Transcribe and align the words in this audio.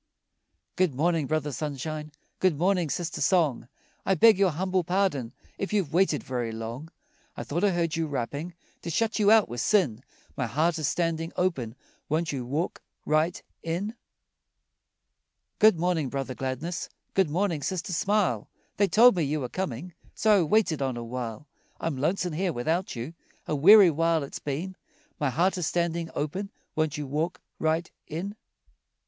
Good 0.77 0.95
morning, 0.95 1.27
Brother 1.27 1.51
Sunshine, 1.51 2.11
Good 2.39 2.57
morning, 2.57 2.89
Sister 2.89 3.21
Song, 3.21 3.67
I 4.03 4.15
beg 4.15 4.39
your 4.39 4.49
humble 4.49 4.83
pardon 4.83 5.31
If 5.59 5.73
you've 5.73 5.93
waited 5.93 6.23
very 6.23 6.51
long. 6.51 6.89
I 7.37 7.43
thought 7.43 7.63
I 7.63 7.69
heard 7.69 7.95
you 7.95 8.07
rapping, 8.07 8.55
To 8.81 8.89
shut 8.89 9.19
you 9.19 9.29
out 9.29 9.47
were 9.47 9.59
sin, 9.59 10.03
My 10.35 10.47
heart 10.47 10.79
is 10.79 10.87
standing 10.87 11.31
open, 11.35 11.75
Won't 12.09 12.31
you 12.31 12.47
walk 12.47 12.81
right 13.05 13.43
in? 13.61 13.93
Good 15.59 15.77
morning, 15.77 16.09
Brother 16.09 16.33
Gladness, 16.33 16.89
Good 17.13 17.29
morning, 17.29 17.61
Sister 17.61 17.93
Smile, 17.93 18.49
They 18.77 18.87
told 18.87 19.15
me 19.15 19.21
you 19.21 19.39
were 19.41 19.49
coming, 19.49 19.93
So 20.15 20.39
I 20.39 20.41
waited 20.41 20.81
on 20.81 20.97
a 20.97 21.03
while. 21.03 21.47
I'm 21.79 21.95
lonesome 21.97 22.33
here 22.33 22.51
without 22.53 22.95
you, 22.95 23.13
A 23.47 23.55
weary 23.55 23.91
while 23.91 24.23
it's 24.23 24.39
been, 24.39 24.75
My 25.19 25.29
heart 25.29 25.59
is 25.59 25.67
standing 25.67 26.09
open, 26.15 26.49
Won't 26.75 26.97
you 26.97 27.05
walk 27.05 27.39
right 27.59 27.91
in? 28.07 28.35